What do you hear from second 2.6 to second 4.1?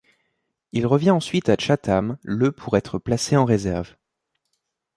être placé en réserve.